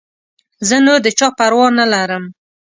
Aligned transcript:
زه 0.67 0.77
نور 0.85 0.99
د 1.05 1.07
چا 1.19 1.27
پروا 1.37 1.67
نه 1.79 1.85
لرم. 1.93 2.23